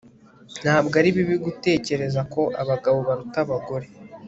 [0.61, 3.87] Ntabwo ari bibi gutekereza ko abagabo baruta abagore